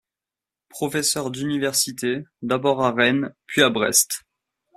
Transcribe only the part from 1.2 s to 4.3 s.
d'Université, d'abord à Rennes, puis à Brest.